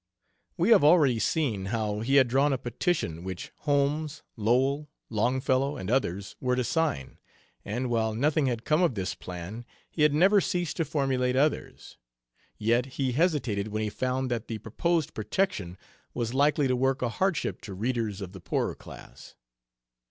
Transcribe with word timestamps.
We 0.57 0.69
have 0.69 0.83
already 0.83 1.19
seen 1.19 1.65
how 1.65 1.99
he 1.99 2.15
had 2.15 2.27
drawn 2.27 2.51
a 2.53 2.57
petition 2.57 3.23
which 3.23 3.51
Holmes, 3.57 4.23
Lowell, 4.35 4.89
Longfellow, 5.11 5.77
and 5.77 5.91
others 5.91 6.35
were 6.41 6.55
to 6.55 6.63
sign, 6.63 7.19
and 7.63 7.87
while 7.87 8.15
nothing 8.15 8.47
had 8.47 8.65
come 8.65 8.81
of 8.81 8.95
this 8.95 9.13
plan 9.13 9.63
he 9.91 10.01
had 10.01 10.11
never 10.11 10.41
ceased 10.41 10.77
to 10.77 10.85
formulate 10.85 11.35
others. 11.35 11.99
Yet 12.57 12.87
he 12.97 13.11
hesitated 13.11 13.67
when 13.67 13.83
he 13.83 13.91
found 13.91 14.31
that 14.31 14.47
the 14.47 14.57
proposed 14.57 15.13
protection 15.13 15.77
was 16.15 16.33
likely 16.33 16.67
to 16.67 16.75
work 16.75 17.03
a 17.03 17.09
hardship 17.09 17.61
to 17.61 17.75
readers 17.75 18.21
of 18.21 18.31
the 18.31 18.41
poorer 18.41 18.73
class. 18.73 19.35